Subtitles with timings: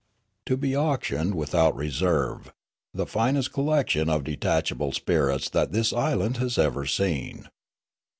[0.47, 2.47] 'To be auctioned without reser^'e,
[2.91, 7.47] the finest collection of detachable spirits that this island has ever seen.